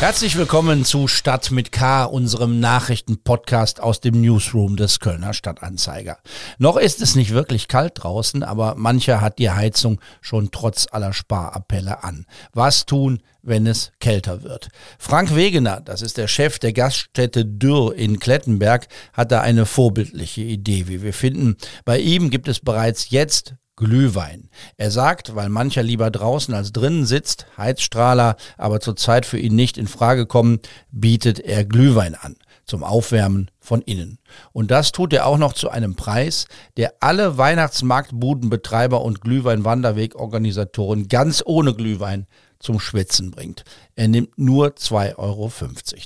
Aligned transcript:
Herzlich 0.00 0.38
willkommen 0.38 0.86
zu 0.86 1.08
Stadt 1.08 1.50
mit 1.50 1.72
K, 1.72 2.04
unserem 2.04 2.58
Nachrichtenpodcast 2.58 3.82
aus 3.82 4.00
dem 4.00 4.22
Newsroom 4.22 4.76
des 4.76 4.98
Kölner 4.98 5.34
Stadtanzeiger. 5.34 6.16
Noch 6.56 6.78
ist 6.78 7.02
es 7.02 7.16
nicht 7.16 7.32
wirklich 7.32 7.68
kalt 7.68 8.02
draußen, 8.02 8.42
aber 8.42 8.76
mancher 8.76 9.20
hat 9.20 9.38
die 9.38 9.50
Heizung 9.50 10.00
schon 10.22 10.50
trotz 10.52 10.86
aller 10.90 11.12
Sparappelle 11.12 12.02
an. 12.02 12.24
Was 12.54 12.86
tun, 12.86 13.20
wenn 13.42 13.66
es 13.66 13.92
kälter 14.00 14.42
wird? 14.42 14.70
Frank 14.98 15.36
Wegener, 15.36 15.82
das 15.82 16.00
ist 16.00 16.16
der 16.16 16.28
Chef 16.28 16.58
der 16.58 16.72
Gaststätte 16.72 17.44
Dürr 17.44 17.94
in 17.94 18.18
Klettenberg, 18.18 18.88
hat 19.12 19.30
da 19.30 19.42
eine 19.42 19.66
vorbildliche 19.66 20.40
Idee, 20.40 20.88
wie 20.88 21.02
wir 21.02 21.12
finden. 21.12 21.58
Bei 21.84 21.98
ihm 21.98 22.30
gibt 22.30 22.48
es 22.48 22.60
bereits 22.60 23.10
jetzt 23.10 23.54
Glühwein. 23.80 24.50
Er 24.76 24.90
sagt, 24.90 25.34
weil 25.34 25.48
mancher 25.48 25.82
lieber 25.82 26.10
draußen 26.10 26.52
als 26.52 26.70
drinnen 26.70 27.06
sitzt, 27.06 27.46
Heizstrahler 27.56 28.36
aber 28.58 28.80
zurzeit 28.80 29.24
für 29.24 29.38
ihn 29.38 29.56
nicht 29.56 29.78
in 29.78 29.86
Frage 29.86 30.26
kommen, 30.26 30.60
bietet 30.90 31.40
er 31.40 31.64
Glühwein 31.64 32.14
an 32.14 32.36
zum 32.66 32.84
Aufwärmen 32.84 33.50
von 33.58 33.80
innen. 33.80 34.18
Und 34.52 34.70
das 34.70 34.92
tut 34.92 35.14
er 35.14 35.26
auch 35.26 35.38
noch 35.38 35.54
zu 35.54 35.70
einem 35.70 35.96
Preis, 35.96 36.46
der 36.76 36.94
alle 37.00 37.38
Weihnachtsmarktbudenbetreiber 37.38 39.00
und 39.00 39.22
Glühwein-Wanderwegorganisatoren 39.22 41.08
ganz 41.08 41.42
ohne 41.44 41.74
Glühwein 41.74 42.26
zum 42.60 42.78
Schwitzen 42.78 43.30
bringt. 43.30 43.64
Er 43.96 44.08
nimmt 44.08 44.38
nur 44.38 44.68
2,50 44.68 45.16
Euro 45.18 45.50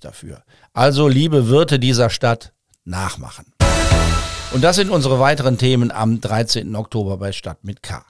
dafür. 0.01 0.45
Also, 0.73 1.09
liebe 1.09 1.48
Wirte 1.48 1.79
dieser 1.79 2.09
Stadt, 2.09 2.54
nachmachen. 2.84 3.54
Und 4.55 4.63
das 4.63 4.77
sind 4.77 4.89
unsere 4.89 5.19
weiteren 5.19 5.59
Themen 5.59 5.91
am 5.91 6.21
13. 6.21 6.77
Oktober 6.77 7.16
bei 7.16 7.33
Stadt 7.33 7.65
mit 7.65 7.83
K. 7.83 8.05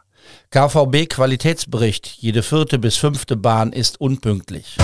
KVB 0.51 1.09
Qualitätsbericht. 1.09 2.07
Jede 2.07 2.43
vierte 2.43 2.79
bis 2.79 2.97
fünfte 2.97 3.35
Bahn 3.35 3.73
ist 3.73 3.99
unpünktlich. 3.99 4.77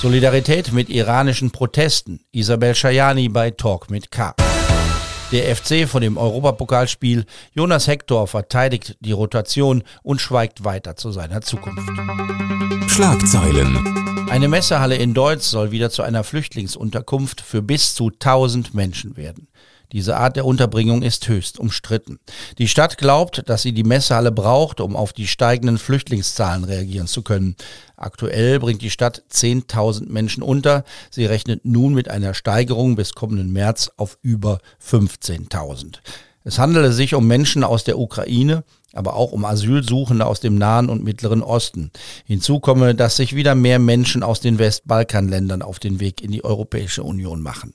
Solidarität 0.00 0.72
mit 0.72 0.88
iranischen 0.88 1.52
Protesten. 1.52 2.24
Isabel 2.32 2.74
Schajani 2.74 3.28
bei 3.28 3.52
Talk 3.52 3.88
mit 3.88 4.10
K. 4.10 4.34
Der 5.30 5.54
FC 5.54 5.88
von 5.88 6.02
dem 6.02 6.16
Europapokalspiel. 6.16 7.24
Jonas 7.52 7.86
Hector 7.86 8.26
verteidigt 8.26 8.96
die 8.98 9.12
Rotation 9.12 9.84
und 10.02 10.20
schweigt 10.20 10.64
weiter 10.64 10.96
zu 10.96 11.12
seiner 11.12 11.40
Zukunft. 11.40 11.88
Schlagzeilen. 12.88 14.26
Eine 14.28 14.48
Messehalle 14.48 14.96
in 14.96 15.14
Deutsch 15.14 15.44
soll 15.44 15.70
wieder 15.70 15.90
zu 15.90 16.02
einer 16.02 16.24
Flüchtlingsunterkunft 16.24 17.40
für 17.40 17.62
bis 17.62 17.94
zu 17.94 18.08
1000 18.08 18.74
Menschen 18.74 19.16
werden. 19.16 19.46
Diese 19.94 20.16
Art 20.16 20.34
der 20.34 20.44
Unterbringung 20.44 21.02
ist 21.02 21.28
höchst 21.28 21.60
umstritten. 21.60 22.18
Die 22.58 22.66
Stadt 22.66 22.98
glaubt, 22.98 23.48
dass 23.48 23.62
sie 23.62 23.70
die 23.70 23.84
Messehalle 23.84 24.32
braucht, 24.32 24.80
um 24.80 24.96
auf 24.96 25.12
die 25.12 25.28
steigenden 25.28 25.78
Flüchtlingszahlen 25.78 26.64
reagieren 26.64 27.06
zu 27.06 27.22
können. 27.22 27.54
Aktuell 27.96 28.58
bringt 28.58 28.82
die 28.82 28.90
Stadt 28.90 29.22
10.000 29.32 30.10
Menschen 30.10 30.42
unter. 30.42 30.82
Sie 31.10 31.24
rechnet 31.24 31.64
nun 31.64 31.94
mit 31.94 32.08
einer 32.08 32.34
Steigerung 32.34 32.96
bis 32.96 33.14
kommenden 33.14 33.52
März 33.52 33.92
auf 33.96 34.18
über 34.20 34.58
15.000. 34.84 35.98
Es 36.42 36.58
handele 36.58 36.92
sich 36.92 37.14
um 37.14 37.28
Menschen 37.28 37.62
aus 37.62 37.84
der 37.84 37.96
Ukraine, 37.96 38.64
aber 38.94 39.14
auch 39.14 39.30
um 39.30 39.44
Asylsuchende 39.44 40.26
aus 40.26 40.40
dem 40.40 40.56
Nahen 40.56 40.90
und 40.90 41.04
Mittleren 41.04 41.40
Osten. 41.40 41.92
Hinzu 42.24 42.58
komme, 42.58 42.96
dass 42.96 43.14
sich 43.14 43.36
wieder 43.36 43.54
mehr 43.54 43.78
Menschen 43.78 44.24
aus 44.24 44.40
den 44.40 44.58
Westbalkanländern 44.58 45.62
auf 45.62 45.78
den 45.78 46.00
Weg 46.00 46.20
in 46.20 46.32
die 46.32 46.44
Europäische 46.44 47.04
Union 47.04 47.40
machen. 47.40 47.74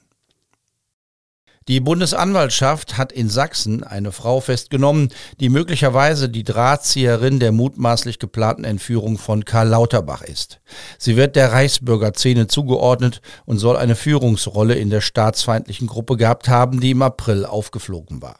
Die 1.70 1.82
Bundesanwaltschaft 1.82 2.98
hat 2.98 3.12
in 3.12 3.30
Sachsen 3.30 3.84
eine 3.84 4.12
Frau 4.12 4.42
festgenommen, 4.42 5.10
die 5.40 5.50
möglicherweise 5.50 6.28
die 6.28 6.44
Drahtzieherin 6.44 7.40
der 7.40 7.52
mutmaßlich 7.52 8.18
geplanten 8.18 8.64
Entführung 8.64 9.20
von 9.20 9.46
Karl 9.46 9.68
Lauterbach 9.68 10.24
ist. 10.24 10.62
Sie 10.98 11.16
wird 11.16 11.36
der 11.36 11.52
Reichsbürgerszene 11.52 12.48
zugeordnet 12.48 13.22
und 13.46 13.60
soll 13.60 13.78
eine 13.78 13.96
Führungsrolle 13.96 14.74
in 14.74 14.90
der 14.90 15.02
staatsfeindlichen 15.02 15.86
Gruppe 15.86 16.18
gehabt 16.18 16.50
haben, 16.50 16.80
die 16.80 16.90
im 16.90 17.04
April 17.04 17.46
aufgeflogen 17.46 18.24
war. 18.24 18.40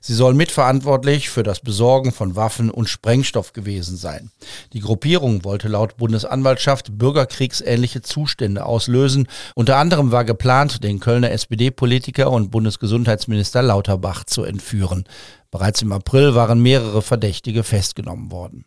Sie 0.00 0.14
soll 0.14 0.34
mitverantwortlich 0.34 1.30
für 1.30 1.42
das 1.42 1.60
Besorgen 1.60 2.12
von 2.12 2.36
Waffen 2.36 2.70
und 2.70 2.88
Sprengstoff 2.88 3.52
gewesen 3.52 3.96
sein. 3.96 4.30
Die 4.72 4.80
Gruppierung 4.80 5.44
wollte 5.44 5.68
laut 5.68 5.96
Bundesanwaltschaft 5.96 6.98
bürgerkriegsähnliche 6.98 8.02
Zustände 8.02 8.64
auslösen. 8.64 9.28
Unter 9.54 9.76
anderem 9.76 10.12
war 10.12 10.24
geplant, 10.24 10.84
den 10.84 11.00
Kölner 11.00 11.30
SPD-Politiker 11.30 12.30
und 12.30 12.50
Bundesgesundheitsminister 12.50 13.62
Lauterbach 13.62 14.24
zu 14.24 14.44
entführen. 14.44 15.04
Bereits 15.50 15.82
im 15.82 15.92
April 15.92 16.34
waren 16.34 16.62
mehrere 16.62 17.02
Verdächtige 17.02 17.62
festgenommen 17.62 18.30
worden. 18.30 18.64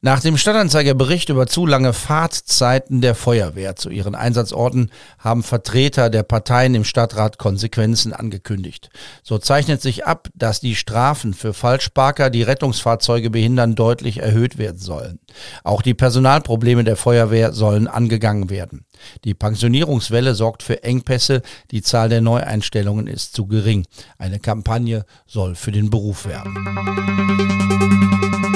Nach 0.00 0.20
dem 0.20 0.36
Stadtanzeigerbericht 0.36 1.28
über 1.28 1.48
zu 1.48 1.66
lange 1.66 1.92
Fahrtzeiten 1.92 3.00
der 3.00 3.16
Feuerwehr 3.16 3.74
zu 3.74 3.90
ihren 3.90 4.14
Einsatzorten 4.14 4.92
haben 5.18 5.42
Vertreter 5.42 6.08
der 6.08 6.22
Parteien 6.22 6.76
im 6.76 6.84
Stadtrat 6.84 7.36
Konsequenzen 7.36 8.12
angekündigt. 8.12 8.90
So 9.24 9.38
zeichnet 9.38 9.82
sich 9.82 10.06
ab, 10.06 10.28
dass 10.36 10.60
die 10.60 10.76
Strafen 10.76 11.34
für 11.34 11.52
Falschparker, 11.52 12.30
die 12.30 12.44
Rettungsfahrzeuge 12.44 13.30
behindern, 13.30 13.74
deutlich 13.74 14.18
erhöht 14.18 14.56
werden 14.56 14.78
sollen. 14.78 15.18
Auch 15.64 15.82
die 15.82 15.94
Personalprobleme 15.94 16.84
der 16.84 16.94
Feuerwehr 16.96 17.52
sollen 17.52 17.88
angegangen 17.88 18.50
werden. 18.50 18.86
Die 19.24 19.34
Pensionierungswelle 19.34 20.34
sorgt 20.34 20.62
für 20.62 20.82
Engpässe, 20.82 21.42
die 21.70 21.82
Zahl 21.82 22.08
der 22.08 22.20
Neueinstellungen 22.20 23.06
ist 23.06 23.34
zu 23.34 23.46
gering. 23.46 23.86
Eine 24.18 24.38
Kampagne 24.38 25.04
soll 25.26 25.54
für 25.54 25.72
den 25.72 25.90
Beruf 25.90 26.26
werben. 26.26 26.54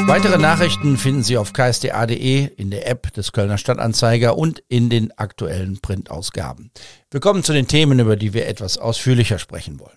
Weitere 0.06 0.36
Nachrichten 0.36 0.98
finden 0.98 1.22
Sie 1.22 1.38
auf 1.38 1.52
ksda.de, 1.52 2.50
in 2.56 2.70
der 2.70 2.88
App 2.88 3.12
des 3.14 3.32
Kölner 3.32 3.56
Stadtanzeiger 3.56 4.36
und 4.36 4.62
in 4.68 4.90
den 4.90 5.16
aktuellen 5.16 5.80
Printausgaben. 5.80 6.70
Wir 7.10 7.20
kommen 7.20 7.44
zu 7.44 7.52
den 7.52 7.66
Themen, 7.66 7.98
über 7.98 8.16
die 8.16 8.34
wir 8.34 8.46
etwas 8.46 8.78
ausführlicher 8.78 9.38
sprechen 9.38 9.80
wollen. 9.80 9.96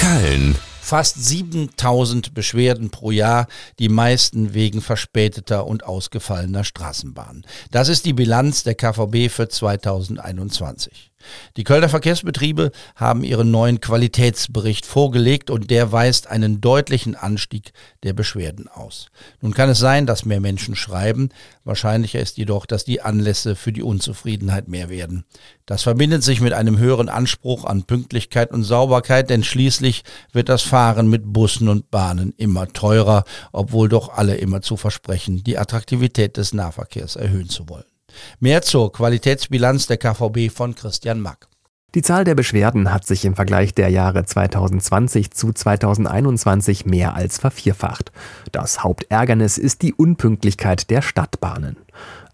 Köln. 0.00 0.56
Fast 0.86 1.16
7000 1.24 2.32
Beschwerden 2.32 2.90
pro 2.90 3.10
Jahr, 3.10 3.48
die 3.80 3.88
meisten 3.88 4.54
wegen 4.54 4.80
verspäteter 4.80 5.66
und 5.66 5.82
ausgefallener 5.82 6.62
Straßenbahnen. 6.62 7.44
Das 7.72 7.88
ist 7.88 8.06
die 8.06 8.12
Bilanz 8.12 8.62
der 8.62 8.76
KVB 8.76 9.28
für 9.28 9.48
2021. 9.48 11.10
Die 11.56 11.64
Kölner 11.64 11.88
Verkehrsbetriebe 11.88 12.70
haben 12.94 13.24
ihren 13.24 13.50
neuen 13.50 13.80
Qualitätsbericht 13.80 14.86
vorgelegt 14.86 15.50
und 15.50 15.70
der 15.70 15.90
weist 15.90 16.26
einen 16.26 16.60
deutlichen 16.60 17.14
Anstieg 17.14 17.72
der 18.02 18.12
Beschwerden 18.12 18.68
aus. 18.68 19.08
Nun 19.40 19.54
kann 19.54 19.70
es 19.70 19.78
sein, 19.78 20.06
dass 20.06 20.24
mehr 20.24 20.40
Menschen 20.40 20.76
schreiben, 20.76 21.30
wahrscheinlicher 21.64 22.20
ist 22.20 22.36
jedoch, 22.36 22.66
dass 22.66 22.84
die 22.84 23.00
Anlässe 23.00 23.56
für 23.56 23.72
die 23.72 23.82
Unzufriedenheit 23.82 24.68
mehr 24.68 24.88
werden. 24.88 25.24
Das 25.64 25.82
verbindet 25.82 26.22
sich 26.22 26.40
mit 26.40 26.52
einem 26.52 26.78
höheren 26.78 27.08
Anspruch 27.08 27.64
an 27.64 27.84
Pünktlichkeit 27.84 28.52
und 28.52 28.62
Sauberkeit, 28.62 29.30
denn 29.30 29.42
schließlich 29.42 30.04
wird 30.32 30.48
das 30.48 30.62
Fahren 30.62 31.08
mit 31.08 31.32
Bussen 31.32 31.68
und 31.68 31.90
Bahnen 31.90 32.34
immer 32.36 32.68
teurer, 32.68 33.24
obwohl 33.52 33.88
doch 33.88 34.10
alle 34.10 34.36
immer 34.36 34.60
zu 34.60 34.76
versprechen, 34.76 35.42
die 35.42 35.58
Attraktivität 35.58 36.36
des 36.36 36.52
Nahverkehrs 36.52 37.16
erhöhen 37.16 37.48
zu 37.48 37.68
wollen. 37.68 37.95
Mehr 38.40 38.62
zur 38.62 38.92
Qualitätsbilanz 38.92 39.86
der 39.86 39.98
KVB 39.98 40.50
von 40.50 40.74
Christian 40.74 41.20
Mack. 41.20 41.48
Die 41.94 42.02
Zahl 42.02 42.24
der 42.24 42.34
Beschwerden 42.34 42.92
hat 42.92 43.06
sich 43.06 43.24
im 43.24 43.34
Vergleich 43.34 43.72
der 43.72 43.88
Jahre 43.88 44.24
2020 44.24 45.30
zu 45.30 45.52
2021 45.52 46.84
mehr 46.84 47.14
als 47.14 47.38
vervierfacht. 47.38 48.12
Das 48.52 48.84
Hauptärgernis 48.84 49.56
ist 49.56 49.80
die 49.80 49.94
Unpünktlichkeit 49.94 50.90
der 50.90 51.00
Stadtbahnen. 51.00 51.78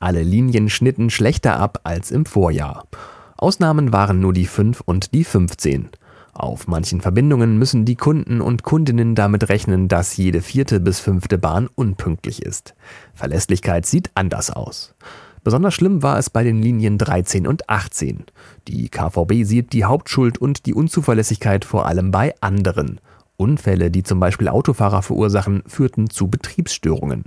Alle 0.01 0.25
Linien 0.25 0.69
schnitten 0.69 1.11
schlechter 1.11 1.61
ab 1.61 1.79
als 1.85 2.11
im 2.11 2.27
Vorjahr. 2.27 2.89
Ausnahmen 3.37 3.93
waren 3.93 4.19
nur 4.19 4.33
die 4.33 4.47
5 4.47 4.81
und 4.85 5.15
die 5.15 5.23
15. 5.23 5.91
Auf 6.33 6.67
manchen 6.67 7.01
Verbindungen 7.01 7.59
müssen 7.59 7.85
die 7.85 7.95
Kunden 7.95 8.41
und 8.41 8.63
Kundinnen 8.63 9.15
damit 9.15 9.49
rechnen, 9.49 9.87
dass 9.87 10.17
jede 10.17 10.41
vierte 10.41 10.81
bis 10.81 10.99
fünfte 10.99 11.39
Bahn 11.39 11.69
unpünktlich 11.75 12.43
ist. 12.43 12.75
Verlässlichkeit 13.15 13.85
sieht 13.85 14.11
anders 14.15 14.51
aus. 14.51 14.95
Besonders 15.45 15.75
schlimm 15.75 16.03
war 16.03 16.19
es 16.19 16.31
bei 16.31 16.45
den 16.45 16.63
Linien 16.63 16.99
13 16.99 17.49
und 17.49 17.69
18. 17.69 18.25
Die 18.69 18.89
KVB 18.89 19.45
sieht 19.45 19.73
die 19.73 19.85
Hauptschuld 19.85 20.39
und 20.39 20.67
die 20.67 20.75
Unzuverlässigkeit 20.75 21.65
vor 21.65 21.87
allem 21.87 22.13
bei 22.13 22.35
anderen. 22.41 23.01
Unfälle, 23.37 23.91
die 23.91 24.05
zum 24.05 24.21
Beispiel 24.21 24.47
Autofahrer 24.47 25.03
verursachen, 25.03 25.65
führten 25.67 26.09
zu 26.11 26.29
Betriebsstörungen. 26.29 27.25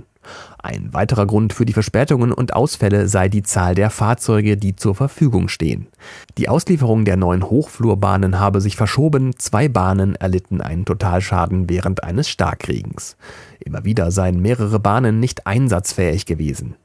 Ein 0.58 0.92
weiterer 0.92 1.26
Grund 1.26 1.52
für 1.52 1.66
die 1.66 1.74
Verspätungen 1.74 2.32
und 2.32 2.54
Ausfälle 2.54 3.06
sei 3.06 3.28
die 3.28 3.42
Zahl 3.42 3.74
der 3.74 3.90
Fahrzeuge, 3.90 4.56
die 4.56 4.74
zur 4.74 4.94
Verfügung 4.94 5.48
stehen. 5.48 5.86
Die 6.38 6.48
Auslieferung 6.48 7.04
der 7.04 7.16
neuen 7.16 7.44
Hochflurbahnen 7.44 8.40
habe 8.40 8.60
sich 8.60 8.76
verschoben, 8.76 9.36
zwei 9.36 9.68
Bahnen 9.68 10.14
erlitten 10.14 10.60
einen 10.62 10.84
Totalschaden 10.84 11.68
während 11.68 12.02
eines 12.02 12.28
Starkregens. 12.28 13.16
Immer 13.60 13.84
wieder 13.84 14.10
seien 14.10 14.40
mehrere 14.40 14.80
Bahnen 14.80 15.20
nicht 15.20 15.46
einsatzfähig 15.46 16.26
gewesen. 16.26 16.76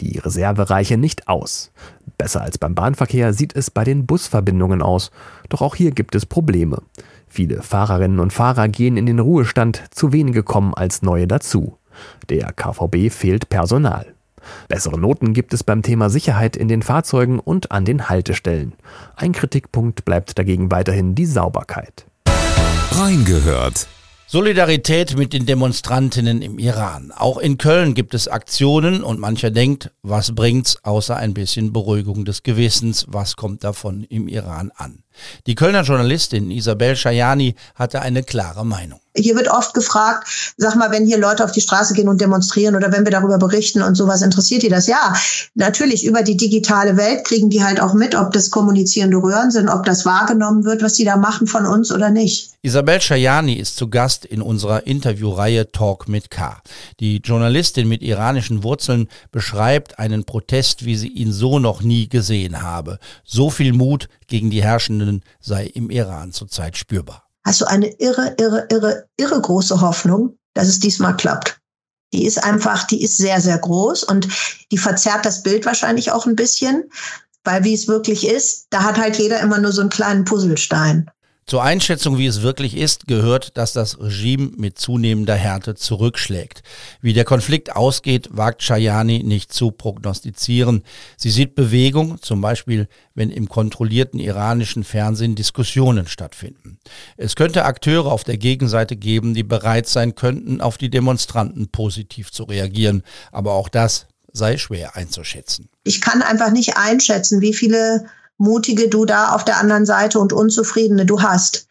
Die 0.00 0.18
Reserve 0.18 0.70
reiche 0.70 0.96
nicht 0.96 1.28
aus. 1.28 1.70
Besser 2.18 2.42
als 2.42 2.58
beim 2.58 2.74
Bahnverkehr 2.74 3.32
sieht 3.32 3.54
es 3.54 3.70
bei 3.70 3.84
den 3.84 4.06
Busverbindungen 4.06 4.82
aus. 4.82 5.10
Doch 5.48 5.60
auch 5.60 5.74
hier 5.74 5.90
gibt 5.90 6.14
es 6.14 6.26
Probleme. 6.26 6.82
Viele 7.28 7.62
Fahrerinnen 7.62 8.20
und 8.20 8.32
Fahrer 8.32 8.68
gehen 8.68 8.96
in 8.96 9.06
den 9.06 9.18
Ruhestand, 9.18 9.82
zu 9.90 10.12
wenige 10.12 10.42
kommen 10.42 10.74
als 10.74 11.02
neue 11.02 11.26
dazu. 11.26 11.76
Der 12.28 12.52
KVB 12.52 13.10
fehlt 13.10 13.48
Personal. 13.48 14.14
Bessere 14.68 14.98
Noten 14.98 15.32
gibt 15.32 15.52
es 15.52 15.64
beim 15.64 15.82
Thema 15.82 16.08
Sicherheit 16.08 16.56
in 16.56 16.68
den 16.68 16.82
Fahrzeugen 16.82 17.40
und 17.40 17.72
an 17.72 17.84
den 17.84 18.08
Haltestellen. 18.08 18.74
Ein 19.16 19.32
Kritikpunkt 19.32 20.04
bleibt 20.04 20.38
dagegen 20.38 20.70
weiterhin 20.70 21.14
die 21.14 21.26
Sauberkeit. 21.26 22.06
Reingehört. 22.92 23.88
Solidarität 24.28 25.16
mit 25.16 25.32
den 25.32 25.46
Demonstrantinnen 25.46 26.42
im 26.42 26.58
Iran. 26.58 27.12
Auch 27.12 27.38
in 27.38 27.58
Köln 27.58 27.94
gibt 27.94 28.12
es 28.12 28.26
Aktionen 28.26 29.04
und 29.04 29.20
mancher 29.20 29.52
denkt, 29.52 29.92
was 30.02 30.34
bringt's 30.34 30.82
außer 30.82 31.16
ein 31.16 31.32
bisschen 31.32 31.72
Beruhigung 31.72 32.24
des 32.24 32.42
Gewissens, 32.42 33.06
was 33.08 33.36
kommt 33.36 33.62
davon 33.62 34.02
im 34.02 34.26
Iran 34.26 34.72
an? 34.74 35.04
Die 35.46 35.54
Kölner 35.54 35.82
Journalistin 35.82 36.50
Isabel 36.50 36.96
Schajani 36.96 37.54
hatte 37.74 38.00
eine 38.00 38.22
klare 38.22 38.64
Meinung. 38.64 39.00
Hier 39.18 39.34
wird 39.34 39.48
oft 39.48 39.72
gefragt, 39.74 40.28
sag 40.56 40.76
mal, 40.76 40.90
wenn 40.90 41.06
hier 41.06 41.18
Leute 41.18 41.42
auf 41.42 41.52
die 41.52 41.60
Straße 41.60 41.94
gehen 41.94 42.08
und 42.08 42.20
demonstrieren 42.20 42.76
oder 42.76 42.92
wenn 42.92 43.04
wir 43.04 43.10
darüber 43.10 43.38
berichten 43.38 43.82
und 43.82 43.94
sowas, 43.94 44.22
interessiert 44.22 44.62
die 44.62 44.68
das? 44.68 44.86
Ja, 44.86 45.14
natürlich, 45.54 46.04
über 46.04 46.22
die 46.22 46.36
digitale 46.36 46.96
Welt 46.96 47.24
kriegen 47.24 47.48
die 47.48 47.64
halt 47.64 47.80
auch 47.80 47.94
mit, 47.94 48.14
ob 48.14 48.32
das 48.32 48.50
kommunizierende 48.50 49.16
Röhren 49.16 49.50
sind, 49.50 49.68
ob 49.68 49.84
das 49.84 50.04
wahrgenommen 50.04 50.64
wird, 50.64 50.82
was 50.82 50.94
die 50.94 51.04
da 51.04 51.16
machen 51.16 51.46
von 51.46 51.64
uns 51.64 51.92
oder 51.92 52.10
nicht. 52.10 52.50
Isabel 52.62 53.00
Schajani 53.00 53.54
ist 53.54 53.76
zu 53.76 53.88
Gast 53.88 54.24
in 54.24 54.42
unserer 54.42 54.86
Interviewreihe 54.86 55.70
Talk 55.70 56.08
mit 56.08 56.30
K. 56.30 56.60
Die 57.00 57.18
Journalistin 57.18 57.88
mit 57.88 58.02
iranischen 58.02 58.64
Wurzeln 58.64 59.08
beschreibt 59.30 59.98
einen 59.98 60.24
Protest, 60.24 60.84
wie 60.84 60.96
sie 60.96 61.08
ihn 61.08 61.32
so 61.32 61.58
noch 61.58 61.82
nie 61.82 62.08
gesehen 62.08 62.62
habe. 62.62 62.98
So 63.24 63.50
viel 63.50 63.72
Mut 63.72 64.08
gegen 64.26 64.50
die 64.50 64.64
Herrschenden 65.06 65.22
sei 65.40 65.66
im 65.66 65.90
Iran 65.90 66.32
zurzeit 66.32 66.76
spürbar 66.76 67.22
hast 67.44 67.60
du 67.60 67.64
eine 67.66 67.86
irre, 68.00 68.34
irre, 68.40 68.66
irre, 68.70 69.08
irre 69.16 69.40
große 69.40 69.80
Hoffnung, 69.80 70.36
dass 70.54 70.66
es 70.66 70.80
diesmal 70.80 71.16
klappt. 71.16 71.60
Die 72.12 72.26
ist 72.26 72.42
einfach, 72.42 72.88
die 72.88 73.04
ist 73.04 73.18
sehr, 73.18 73.40
sehr 73.40 73.58
groß 73.58 74.02
und 74.02 74.26
die 74.72 74.78
verzerrt 74.78 75.24
das 75.24 75.44
Bild 75.44 75.64
wahrscheinlich 75.64 76.10
auch 76.10 76.26
ein 76.26 76.34
bisschen, 76.34 76.90
weil 77.44 77.62
wie 77.62 77.72
es 77.72 77.86
wirklich 77.86 78.26
ist, 78.26 78.66
da 78.70 78.82
hat 78.82 78.98
halt 78.98 79.16
jeder 79.16 79.38
immer 79.38 79.60
nur 79.60 79.70
so 79.70 79.80
einen 79.80 79.90
kleinen 79.90 80.24
Puzzlestein. 80.24 81.08
Zur 81.48 81.62
Einschätzung, 81.62 82.18
wie 82.18 82.26
es 82.26 82.42
wirklich 82.42 82.76
ist, 82.76 83.06
gehört, 83.06 83.56
dass 83.56 83.72
das 83.72 84.00
Regime 84.00 84.50
mit 84.56 84.80
zunehmender 84.80 85.36
Härte 85.36 85.76
zurückschlägt. 85.76 86.64
Wie 87.00 87.12
der 87.12 87.24
Konflikt 87.24 87.76
ausgeht, 87.76 88.30
wagt 88.32 88.62
Chayani 88.62 89.22
nicht 89.22 89.52
zu 89.52 89.70
prognostizieren. 89.70 90.82
Sie 91.16 91.30
sieht 91.30 91.54
Bewegung, 91.54 92.20
zum 92.20 92.40
Beispiel 92.40 92.88
wenn 93.14 93.30
im 93.30 93.48
kontrollierten 93.48 94.18
iranischen 94.18 94.82
Fernsehen 94.82 95.36
Diskussionen 95.36 96.08
stattfinden. 96.08 96.80
Es 97.16 97.36
könnte 97.36 97.64
Akteure 97.64 98.10
auf 98.10 98.24
der 98.24 98.38
Gegenseite 98.38 98.96
geben, 98.96 99.32
die 99.32 99.44
bereit 99.44 99.86
sein 99.86 100.16
könnten, 100.16 100.60
auf 100.60 100.78
die 100.78 100.90
Demonstranten 100.90 101.68
positiv 101.68 102.32
zu 102.32 102.42
reagieren. 102.42 103.04
Aber 103.30 103.52
auch 103.52 103.68
das 103.68 104.08
sei 104.32 104.58
schwer 104.58 104.96
einzuschätzen. 104.96 105.68
Ich 105.84 106.00
kann 106.00 106.22
einfach 106.22 106.50
nicht 106.50 106.76
einschätzen, 106.76 107.40
wie 107.40 107.54
viele 107.54 108.06
mutige 108.38 108.88
du 108.88 109.04
da 109.04 109.32
auf 109.32 109.44
der 109.44 109.58
anderen 109.58 109.86
Seite 109.86 110.18
und 110.18 110.32
unzufriedene 110.32 111.06
du 111.06 111.22
hast. 111.22 111.68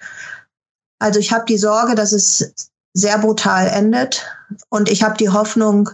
Also 1.00 1.19
ich 1.19 1.31
habe 1.31 1.45
die 1.47 1.57
Sorge, 1.57 1.95
dass 1.95 2.12
es 2.12 2.71
sehr 2.94 3.17
brutal 3.19 3.67
endet 3.67 4.25
und 4.69 4.89
ich 4.89 5.03
habe 5.03 5.17
die 5.17 5.29
Hoffnung, 5.29 5.89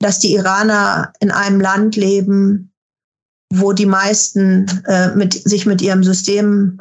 dass 0.00 0.18
die 0.18 0.34
Iraner 0.34 1.12
in 1.20 1.30
einem 1.30 1.60
Land 1.60 1.96
leben, 1.96 2.72
wo 3.52 3.72
die 3.72 3.86
meisten 3.86 4.66
äh, 4.86 5.14
mit, 5.14 5.34
sich 5.34 5.66
mit 5.66 5.80
ihrem 5.80 6.02
System 6.02 6.80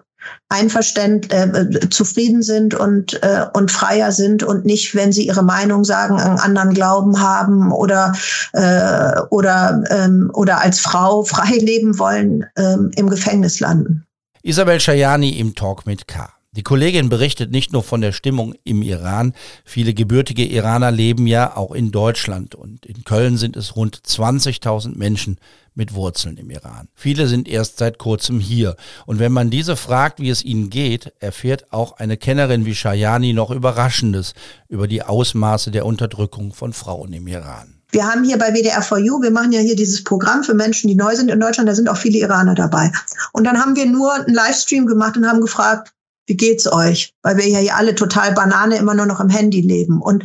einverständlich, 0.49 1.31
äh, 1.31 1.89
zufrieden 1.89 2.43
sind 2.43 2.73
und, 2.73 3.21
äh, 3.23 3.45
und 3.53 3.71
freier 3.71 4.11
sind 4.11 4.43
und 4.43 4.65
nicht, 4.65 4.95
wenn 4.95 5.11
sie 5.11 5.27
ihre 5.27 5.43
Meinung 5.43 5.83
sagen, 5.83 6.19
an 6.19 6.37
anderen 6.37 6.73
Glauben 6.73 7.19
haben 7.19 7.71
oder, 7.71 8.13
äh, 8.53 9.19
oder, 9.29 9.83
ähm, 9.89 10.29
oder 10.33 10.61
als 10.61 10.79
Frau 10.79 11.23
frei 11.23 11.57
leben 11.57 11.97
wollen, 11.99 12.45
ähm, 12.57 12.91
im 12.95 13.09
Gefängnis 13.09 13.59
landen. 13.59 14.05
Isabel 14.43 14.79
Schajani 14.79 15.39
im 15.39 15.55
Talk 15.55 15.85
mit 15.85 16.07
K. 16.07 16.34
Die 16.55 16.63
Kollegin 16.63 17.09
berichtet 17.09 17.51
nicht 17.51 17.73
nur 17.73 17.83
von 17.83 17.99
der 17.99 18.13
Stimmung 18.13 18.55
im 18.63 18.81
Iran. 18.81 19.33
Viele 19.65 19.93
gebürtige 19.93 20.45
Iraner 20.45 20.89
leben 20.89 21.27
ja 21.27 21.57
auch 21.57 21.73
in 21.73 21.91
Deutschland 21.91 22.55
und 22.55 22.85
in 22.85 23.03
Köln 23.03 23.35
sind 23.35 23.57
es 23.57 23.75
rund 23.75 23.97
20.000 23.97 24.97
Menschen 24.97 25.37
mit 25.73 25.93
Wurzeln 25.93 26.37
im 26.37 26.49
Iran. 26.49 26.87
Viele 26.95 27.27
sind 27.27 27.49
erst 27.49 27.79
seit 27.79 27.97
kurzem 27.97 28.39
hier. 28.39 28.77
Und 29.05 29.19
wenn 29.19 29.33
man 29.33 29.49
diese 29.49 29.75
fragt, 29.75 30.21
wie 30.21 30.29
es 30.29 30.45
ihnen 30.45 30.69
geht, 30.69 31.13
erfährt 31.19 31.73
auch 31.73 31.97
eine 31.97 32.15
Kennerin 32.15 32.65
wie 32.65 32.73
Shayani 32.73 33.33
noch 33.33 33.51
Überraschendes 33.51 34.33
über 34.69 34.87
die 34.87 35.03
Ausmaße 35.03 35.71
der 35.71 35.85
Unterdrückung 35.85 36.53
von 36.53 36.71
Frauen 36.71 37.11
im 37.11 37.27
Iran. 37.27 37.81
Wir 37.91 38.05
haben 38.05 38.23
hier 38.23 38.37
bei 38.37 38.53
WDR4U, 38.53 39.21
wir 39.21 39.31
machen 39.31 39.51
ja 39.51 39.59
hier 39.59 39.75
dieses 39.75 40.05
Programm 40.05 40.43
für 40.43 40.53
Menschen, 40.53 40.87
die 40.87 40.95
neu 40.95 41.15
sind 41.17 41.29
in 41.29 41.39
Deutschland, 41.39 41.67
da 41.67 41.75
sind 41.75 41.89
auch 41.89 41.97
viele 41.97 42.19
Iraner 42.19 42.55
dabei. 42.55 42.91
Und 43.33 43.43
dann 43.43 43.59
haben 43.59 43.75
wir 43.75 43.85
nur 43.85 44.13
einen 44.13 44.33
Livestream 44.33 44.85
gemacht 44.85 45.17
und 45.17 45.27
haben 45.27 45.41
gefragt, 45.41 45.91
wie 46.27 46.37
geht's 46.37 46.71
euch? 46.71 47.13
Weil 47.21 47.37
wir 47.37 47.47
ja 47.47 47.59
hier 47.59 47.75
alle 47.75 47.95
total 47.95 48.33
Banane 48.33 48.77
immer 48.77 48.93
nur 48.93 49.05
noch 49.05 49.19
im 49.19 49.29
Handy 49.29 49.61
leben. 49.61 50.01
Und, 50.01 50.23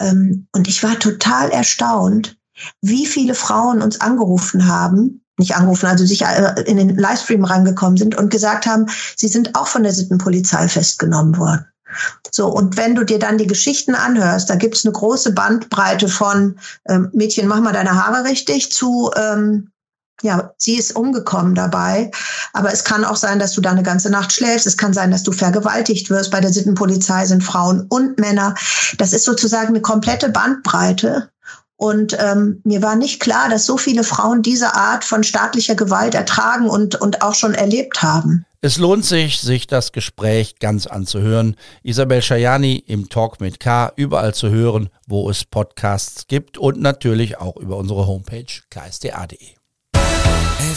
ähm, 0.00 0.46
und 0.52 0.68
ich 0.68 0.82
war 0.82 0.98
total 0.98 1.50
erstaunt, 1.50 2.36
wie 2.82 3.06
viele 3.06 3.34
Frauen 3.34 3.82
uns 3.82 4.00
angerufen 4.00 4.66
haben, 4.66 5.22
nicht 5.38 5.54
angerufen, 5.54 5.86
also 5.86 6.04
sich 6.04 6.22
äh, 6.22 6.62
in 6.66 6.76
den 6.76 6.96
Livestream 6.96 7.44
reingekommen 7.44 7.96
sind 7.96 8.14
und 8.16 8.30
gesagt 8.30 8.66
haben, 8.66 8.86
sie 9.16 9.28
sind 9.28 9.54
auch 9.56 9.66
von 9.66 9.82
der 9.82 9.92
Sittenpolizei 9.92 10.68
festgenommen 10.68 11.36
worden. 11.38 11.64
So, 12.30 12.46
und 12.48 12.76
wenn 12.76 12.94
du 12.94 13.04
dir 13.04 13.18
dann 13.18 13.38
die 13.38 13.48
Geschichten 13.48 13.96
anhörst, 13.96 14.48
da 14.48 14.54
gibt's 14.54 14.84
eine 14.84 14.92
große 14.92 15.32
Bandbreite 15.32 16.08
von 16.08 16.56
ähm, 16.88 17.10
Mädchen, 17.12 17.48
mach 17.48 17.60
mal 17.60 17.72
deine 17.72 17.94
Haare 17.94 18.28
richtig 18.28 18.70
zu 18.70 19.10
ähm, 19.16 19.70
ja, 20.22 20.52
sie 20.58 20.76
ist 20.76 20.96
umgekommen 20.96 21.54
dabei. 21.54 22.10
Aber 22.52 22.72
es 22.72 22.84
kann 22.84 23.04
auch 23.04 23.16
sein, 23.16 23.38
dass 23.38 23.52
du 23.52 23.60
da 23.60 23.70
eine 23.70 23.82
ganze 23.82 24.10
Nacht 24.10 24.32
schläfst. 24.32 24.66
Es 24.66 24.76
kann 24.76 24.92
sein, 24.92 25.10
dass 25.10 25.22
du 25.22 25.32
vergewaltigt 25.32 26.10
wirst. 26.10 26.30
Bei 26.30 26.40
der 26.40 26.52
Sittenpolizei 26.52 27.26
sind 27.26 27.42
Frauen 27.42 27.86
und 27.88 28.18
Männer. 28.18 28.54
Das 28.98 29.12
ist 29.12 29.24
sozusagen 29.24 29.68
eine 29.68 29.80
komplette 29.80 30.28
Bandbreite. 30.28 31.30
Und 31.76 32.14
ähm, 32.20 32.60
mir 32.64 32.82
war 32.82 32.94
nicht 32.94 33.20
klar, 33.20 33.48
dass 33.48 33.64
so 33.64 33.78
viele 33.78 34.04
Frauen 34.04 34.42
diese 34.42 34.74
Art 34.74 35.02
von 35.02 35.24
staatlicher 35.24 35.74
Gewalt 35.74 36.14
ertragen 36.14 36.68
und, 36.68 36.96
und 36.96 37.22
auch 37.22 37.34
schon 37.34 37.54
erlebt 37.54 38.02
haben. 38.02 38.44
Es 38.60 38.76
lohnt 38.76 39.06
sich, 39.06 39.40
sich 39.40 39.66
das 39.66 39.90
Gespräch 39.92 40.58
ganz 40.58 40.86
anzuhören. 40.86 41.56
Isabel 41.82 42.20
Schajani 42.20 42.84
im 42.86 43.08
Talk 43.08 43.40
mit 43.40 43.60
K, 43.60 43.90
überall 43.96 44.34
zu 44.34 44.50
hören, 44.50 44.90
wo 45.06 45.30
es 45.30 45.46
Podcasts 45.46 46.26
gibt 46.26 46.58
und 46.58 46.78
natürlich 46.78 47.38
auch 47.38 47.56
über 47.56 47.78
unsere 47.78 48.06
Homepage 48.06 48.44
ksda.de. 48.68 49.59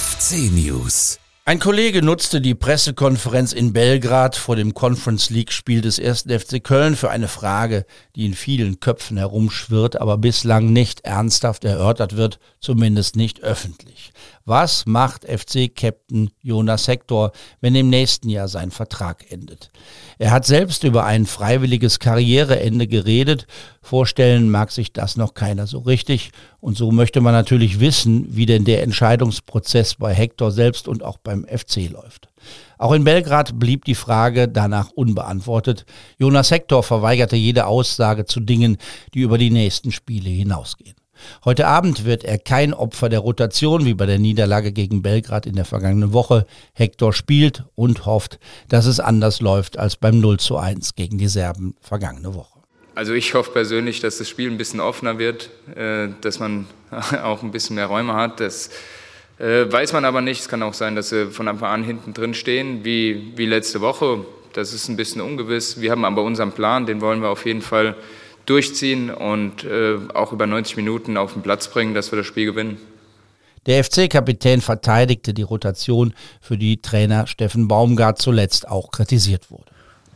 FC 0.04 0.52
News. 0.52 1.18
Ein 1.46 1.60
Kollege 1.60 2.02
nutzte 2.02 2.42
die 2.42 2.56
Pressekonferenz 2.56 3.54
in 3.54 3.72
Belgrad 3.72 4.36
vor 4.36 4.58
dem 4.58 4.74
Conference 4.74 5.30
League 5.30 5.54
Spiel 5.54 5.80
des 5.80 5.98
1. 5.98 6.24
FC 6.24 6.62
Köln 6.62 6.98
für 6.98 7.10
eine 7.10 7.30
Frage, 7.30 7.86
die 8.18 8.26
in 8.26 8.34
vielen 8.34 8.82
Köpfen 8.82 9.16
herumschwirrt, 9.16 10.00
aber 10.00 10.18
bislang 10.18 10.74
nicht 10.74 11.06
ernsthaft 11.06 11.64
erörtert 11.64 12.18
wird, 12.18 12.40
zumindest 12.60 13.16
nicht 13.16 13.44
öffentlich. 13.44 14.12
Was 14.44 14.86
macht 14.86 15.24
FC-Captain 15.24 16.32
Jonas 16.42 16.90
Hector, 16.90 17.32
wenn 17.62 17.76
im 17.76 17.90
nächsten 17.90 18.28
Jahr 18.28 18.50
sein 18.50 18.72
Vertrag 18.72 19.32
endet? 19.32 19.70
Er 20.18 20.32
hat 20.32 20.46
selbst 20.46 20.84
über 20.84 21.06
ein 21.06 21.26
freiwilliges 21.26 22.00
Karriereende 22.00 22.88
geredet. 22.88 23.48
Vorstellen 23.84 24.50
mag 24.50 24.72
sich 24.72 24.94
das 24.94 25.18
noch 25.18 25.34
keiner 25.34 25.68
so 25.68 25.80
richtig. 25.80 26.32
Und 26.62 26.78
so 26.78 26.92
möchte 26.92 27.20
man 27.20 27.34
natürlich 27.34 27.82
wissen, 27.82 28.26
wie 28.30 28.46
denn 28.46 28.64
der 28.64 28.82
Entscheidungsprozess 28.82 29.96
bei 29.96 30.14
Hector 30.14 30.52
selbst 30.52 30.88
und 30.88 31.04
auch 31.04 31.18
beim 31.18 31.46
FC 31.46 31.90
läuft. 31.92 32.30
Auch 32.78 32.94
in 32.94 33.04
Belgrad 33.04 33.60
blieb 33.60 33.84
die 33.84 33.94
Frage 33.94 34.48
danach 34.48 34.90
unbeantwortet. 34.92 35.86
Jonas 36.18 36.50
Hector 36.50 36.82
verweigerte 36.82 37.36
jede 37.36 37.68
Aussage 37.68 38.26
zu 38.26 38.40
Dingen, 38.40 38.78
die 39.14 39.20
über 39.20 39.38
die 39.38 39.52
nächsten 39.52 39.92
Spiele 39.92 40.30
hinausgehen. 40.30 40.96
Heute 41.44 41.68
Abend 41.68 42.06
wird 42.06 42.24
er 42.24 42.38
kein 42.38 42.74
Opfer 42.74 43.10
der 43.10 43.20
Rotation 43.20 43.86
wie 43.86 43.94
bei 43.94 44.06
der 44.06 44.20
Niederlage 44.20 44.72
gegen 44.72 45.02
Belgrad 45.02 45.46
in 45.46 45.56
der 45.56 45.66
vergangenen 45.66 46.14
Woche. 46.14 46.46
Hector 46.74 47.14
spielt 47.14 47.66
und 47.76 48.06
hofft, 48.06 48.40
dass 48.70 48.86
es 48.86 49.00
anders 49.00 49.42
läuft 49.42 49.78
als 49.78 49.98
beim 49.98 50.20
0 50.20 50.40
zu 50.40 50.58
1 50.58 50.96
gegen 50.96 51.18
die 51.18 51.28
Serben 51.28 51.76
vergangene 51.82 52.34
Woche. 52.34 52.53
Also 52.96 53.14
ich 53.14 53.34
hoffe 53.34 53.52
persönlich, 53.52 54.02
dass 54.02 54.20
das 54.20 54.30
Spiel 54.30 54.52
ein 54.52 54.58
bisschen 54.58 54.80
offener 54.80 55.18
wird, 55.18 55.50
äh, 55.76 56.10
dass 56.22 56.40
man 56.40 56.68
auch 57.24 57.42
ein 57.44 57.52
bisschen 57.52 57.76
mehr 57.76 57.88
Räume 57.88 58.14
hat. 58.14 58.40
Das 58.40 58.70
äh, 59.40 59.72
weiß 59.72 59.94
man 59.94 60.06
aber 60.06 60.22
nicht. 60.22 60.42
Es 60.42 60.48
kann 60.48 60.62
auch 60.62 60.74
sein, 60.74 60.96
dass 60.96 61.10
sie 61.10 61.28
von 61.32 61.48
Anfang 61.48 61.70
an 61.70 61.84
hinten 61.84 62.14
drin 62.14 62.34
stehen, 62.34 62.86
wie, 62.86 63.34
wie 63.36 63.46
letzte 63.46 63.82
Woche. 63.82 64.26
Das 64.54 64.74
ist 64.74 64.88
ein 64.90 64.96
bisschen 64.96 65.22
ungewiss. 65.22 65.82
Wir 65.82 65.92
haben 65.92 66.06
aber 66.06 66.22
unseren 66.22 66.52
Plan, 66.52 66.86
den 66.86 67.02
wollen 67.02 67.22
wir 67.22 67.30
auf 67.30 67.46
jeden 67.46 67.64
Fall 67.64 67.96
durchziehen 68.46 69.10
und 69.10 69.64
äh, 69.64 69.98
auch 70.14 70.32
über 70.32 70.46
90 70.46 70.78
Minuten 70.78 71.18
auf 71.18 71.34
den 71.34 71.42
Platz 71.42 71.70
bringen, 71.70 71.94
dass 71.94 72.12
wir 72.12 72.18
das 72.18 72.28
Spiel 72.28 72.46
gewinnen. 72.46 72.78
Der 73.66 73.84
FC-Kapitän 73.84 74.60
verteidigte 74.60 75.34
die 75.34 75.42
Rotation, 75.42 76.14
für 76.42 76.58
die 76.58 76.82
Trainer 76.82 77.28
Steffen 77.28 77.70
Baumgart 77.70 78.22
zuletzt 78.22 78.68
auch 78.68 78.92
kritisiert 78.92 79.50
wurde. 79.50 79.73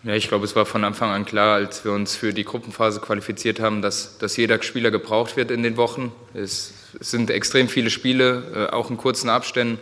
Ja, 0.07 0.15
ich 0.15 0.29
glaube, 0.29 0.45
es 0.45 0.55
war 0.55 0.65
von 0.65 0.85
Anfang 0.85 1.11
an 1.11 1.25
klar, 1.25 1.55
als 1.55 1.83
wir 1.83 1.91
uns 1.91 2.15
für 2.15 2.33
die 2.33 2.45
Gruppenphase 2.45 3.01
qualifiziert 3.01 3.59
haben, 3.59 3.81
dass, 3.81 4.17
dass 4.19 4.37
jeder 4.37 4.63
Spieler 4.63 4.89
gebraucht 4.89 5.35
wird 5.35 5.51
in 5.51 5.63
den 5.63 5.75
Wochen. 5.75 6.13
Es, 6.33 6.73
es 6.97 7.11
sind 7.11 7.29
extrem 7.29 7.67
viele 7.67 7.89
Spiele, 7.89 8.69
äh, 8.71 8.73
auch 8.73 8.89
in 8.89 8.95
kurzen 8.95 9.29
Abständen. 9.29 9.79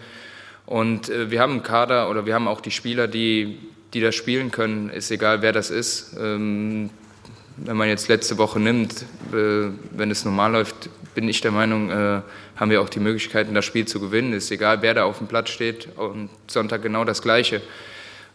Und 0.65 1.09
äh, 1.09 1.29
wir 1.29 1.41
haben 1.41 1.51
einen 1.51 1.61
Kader 1.61 2.09
oder 2.09 2.25
wir 2.25 2.33
haben 2.33 2.47
auch 2.47 2.59
die 2.59 2.71
Spieler, 2.71 3.07
die, 3.07 3.59
die 3.93 4.01
das 4.01 4.15
spielen 4.15 4.49
können. 4.49 4.89
Ist 4.89 5.11
egal, 5.11 5.43
wer 5.43 5.51
das 5.51 5.69
ist. 5.69 6.15
Ähm, 6.19 6.89
wenn 7.57 7.77
man 7.77 7.87
jetzt 7.87 8.07
letzte 8.07 8.39
Woche 8.39 8.59
nimmt, 8.59 9.03
äh, 9.31 9.69
wenn 9.91 10.09
es 10.09 10.25
normal 10.25 10.53
läuft, 10.53 10.89
bin 11.13 11.29
ich 11.29 11.39
der 11.39 11.51
Meinung, 11.51 11.91
haben 11.91 12.69
wir 12.69 12.81
auch 12.81 12.89
die 12.89 12.99
Möglichkeiten, 12.99 13.53
das 13.53 13.63
Spiel 13.63 13.85
zu 13.85 14.01
gewinnen. 14.01 14.33
Ist 14.33 14.51
egal, 14.51 14.81
wer 14.81 14.93
da 14.93 15.05
auf 15.05 15.19
dem 15.19 15.27
Platz 15.27 15.49
steht. 15.49 15.87
Und 15.95 16.29
Sonntag 16.47 16.81
genau 16.81 17.05
das 17.05 17.21
Gleiche. 17.21 17.61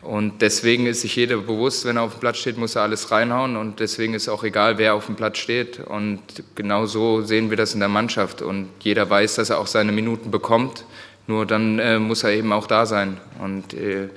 Und 0.02 0.40
deswegen 0.40 0.86
ist 0.86 1.02
sich 1.02 1.16
jeder 1.16 1.36
bewusst, 1.38 1.84
wenn 1.84 1.96
er 1.96 2.02
auf 2.02 2.14
dem 2.14 2.20
Platz 2.20 2.38
steht, 2.38 2.56
muss 2.56 2.74
er 2.74 2.82
alles 2.82 3.10
reinhauen. 3.10 3.56
Und 3.56 3.80
deswegen 3.80 4.14
ist 4.14 4.28
auch 4.28 4.44
egal, 4.44 4.78
wer 4.78 4.94
auf 4.94 5.06
dem 5.06 5.16
Platz 5.16 5.38
steht. 5.38 5.78
Und 5.80 6.22
genau 6.54 6.86
so 6.86 7.22
sehen 7.22 7.50
wir 7.50 7.56
das 7.56 7.74
in 7.74 7.80
der 7.80 7.90
Mannschaft. 7.90 8.40
Und 8.40 8.68
jeder 8.80 9.08
weiß, 9.10 9.34
dass 9.34 9.50
er 9.50 9.58
auch 9.58 9.66
seine 9.66 9.92
Minuten 9.92 10.30
bekommt. 10.30 10.84
Nur 11.26 11.44
dann 11.44 11.78
äh, 11.78 11.98
muss 11.98 12.24
er 12.24 12.30
eben 12.30 12.52
auch 12.52 12.66
da 12.66 12.86
sein. 12.86 13.18
Und 13.40 13.74
äh, 13.74 14.08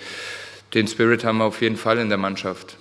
den 0.74 0.88
Spirit 0.88 1.26
haben 1.26 1.40
wir 1.40 1.46
auf 1.46 1.62
jeden 1.62 1.78
Fall 1.78 1.98
in 1.98 2.10
der 2.10 2.18
Mannschaft. 2.18 2.78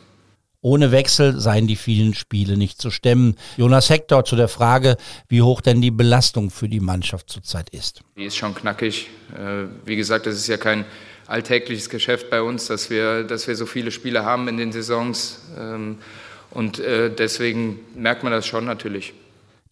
Ohne 0.65 0.93
Wechsel 0.93 1.41
seien 1.41 1.67
die 1.67 1.75
vielen 1.75 2.15
Spiele 2.15 2.57
nicht 2.57 2.81
zu 2.81 2.93
stemmen. 2.93 3.35
Jonas 3.57 3.91
Hector 3.91 4.25
zu 4.25 4.37
der 4.37 4.47
Frage, 4.47 4.97
wie 5.29 5.43
hoch 5.43 5.61
denn 5.61 5.81
die 5.81 5.91
Belastung 5.91 6.51
für 6.51 6.69
die 6.69 6.79
Mannschaft 6.79 7.31
zurzeit 7.31 7.69
ist. 7.71 8.03
Die 8.17 8.27
ist 8.27 8.37
schon 8.37 8.55
knackig. 8.55 9.11
Äh, 9.35 9.67
wie 9.85 9.97
gesagt, 9.97 10.27
das 10.27 10.37
ist 10.37 10.47
ja 10.47 10.57
kein 10.57 10.85
alltägliches 11.33 11.89
Geschäft 11.89 12.31
bei 12.31 12.43
uns, 12.43 12.67
dass 12.67 12.91
wir, 12.91 13.25
dass 13.25 13.49
wir 13.49 13.57
so 13.57 13.67
viele 13.67 13.91
Spiele 13.91 14.25
haben 14.25 14.49
in 14.49 14.59
den 14.59 14.71
Saisons. 14.71 15.41
Ähm, 15.59 15.99
und 16.51 16.79
äh, 16.79 17.11
deswegen 17.11 17.81
merkt 17.97 18.23
man 18.23 18.33
das 18.33 18.47
schon 18.47 18.67
natürlich. 18.67 19.15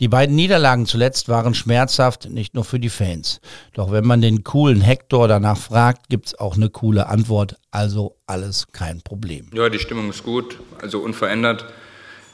Die 0.00 0.08
beiden 0.08 0.34
Niederlagen 0.34 0.86
zuletzt 0.86 1.28
waren 1.28 1.52
schmerzhaft, 1.52 2.30
nicht 2.30 2.54
nur 2.54 2.64
für 2.64 2.80
die 2.80 2.88
Fans. 2.88 3.42
Doch 3.74 3.92
wenn 3.92 4.06
man 4.06 4.22
den 4.22 4.44
coolen 4.44 4.80
Hector 4.80 5.28
danach 5.28 5.58
fragt, 5.58 6.08
gibt 6.08 6.28
es 6.28 6.34
auch 6.34 6.56
eine 6.56 6.70
coole 6.70 7.06
Antwort. 7.06 7.56
Also 7.70 8.16
alles 8.26 8.68
kein 8.72 9.02
Problem. 9.02 9.50
Ja, 9.52 9.68
die 9.68 9.78
Stimmung 9.78 10.08
ist 10.08 10.24
gut, 10.24 10.58
also 10.80 11.00
unverändert. 11.00 11.66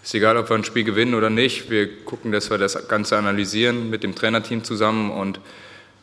Ist 0.05 0.15
egal, 0.15 0.37
ob 0.37 0.49
wir 0.49 0.55
ein 0.55 0.63
Spiel 0.63 0.85
gewinnen 0.85 1.15
oder 1.15 1.29
nicht. 1.29 1.69
Wir 1.69 2.05
gucken, 2.05 2.31
dass 2.31 2.51
wir 2.51 2.59
das 2.59 2.87
Ganze 2.87 3.19
analysieren 3.19 3.91
mit 3.91 4.05
dem 4.05 4.15
Trainerteam 4.15 4.63
zusammen 4.63 5.11
und 5.11 5.41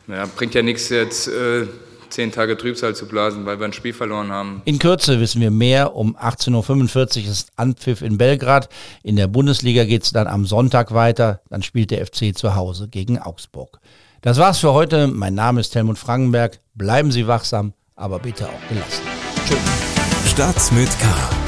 ja, 0.06 0.26
bringt 0.36 0.52
ja 0.52 0.60
nichts 0.60 0.90
jetzt. 0.90 1.28
Äh, 1.28 1.66
zehn 2.10 2.32
Tage 2.32 2.56
Trübsal 2.56 2.94
zu 2.94 3.06
blasen, 3.06 3.46
weil 3.46 3.58
wir 3.58 3.66
ein 3.66 3.72
Spiel 3.72 3.92
verloren 3.92 4.30
haben. 4.30 4.62
In 4.64 4.78
Kürze 4.78 5.20
wissen 5.20 5.40
wir 5.40 5.50
mehr. 5.50 5.94
Um 5.94 6.16
18.45 6.16 7.24
Uhr 7.24 7.30
ist 7.30 7.52
Anpfiff 7.56 8.02
in 8.02 8.18
Belgrad. 8.18 8.68
In 9.02 9.16
der 9.16 9.26
Bundesliga 9.26 9.84
geht 9.84 10.04
es 10.04 10.12
dann 10.12 10.26
am 10.26 10.46
Sonntag 10.46 10.92
weiter. 10.92 11.40
Dann 11.50 11.62
spielt 11.62 11.90
der 11.90 12.06
FC 12.06 12.36
zu 12.36 12.54
Hause 12.54 12.88
gegen 12.88 13.18
Augsburg. 13.18 13.80
Das 14.22 14.38
war's 14.38 14.58
für 14.58 14.72
heute. 14.72 15.06
Mein 15.08 15.34
Name 15.34 15.60
ist 15.60 15.74
Helmut 15.74 15.98
Frankenberg. 15.98 16.58
Bleiben 16.74 17.12
Sie 17.12 17.26
wachsam, 17.26 17.74
aber 17.94 18.18
bitte 18.18 18.46
auch 18.46 18.68
gelassen. 18.68 19.02
Tschüss. 19.46 20.30
Stadt 20.30 20.72
mit 20.72 20.88
K. 20.98 21.06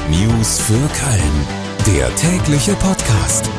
News 0.09 0.59
für 0.59 0.73
Köln. 0.73 1.97
Der 1.97 2.13
tägliche 2.15 2.73
Podcast. 2.73 3.49